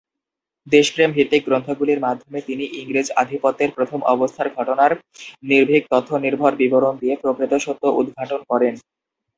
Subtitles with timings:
[0.67, 4.91] দেশপ্রেম ভিত্তিক গ্রন্থগুলির মাধ্যমে তিনি ইংরেজ আধিপত্যের প্রথম অবস্থার ঘটনার
[5.49, 8.73] নির্ভীক তথ্য নির্ভর বিবরণ দিয়ে প্রকৃত সত্য উদ্ঘাটন করেন।